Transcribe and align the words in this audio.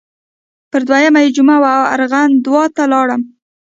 پر 0.71 0.81
دویمه 0.89 1.19
یې 1.25 1.29
جمعه 1.35 1.57
وه 1.63 1.73
ارغنداو 1.93 2.63
ته 2.75 2.83
لاړم. 2.93 3.21